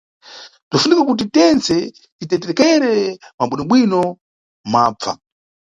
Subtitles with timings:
[0.69, 1.75] Bzinʼfunika kuti tentse
[2.17, 2.93] titetekere
[3.35, 4.01] mwa bweinobwino
[4.69, 5.11] mwabva.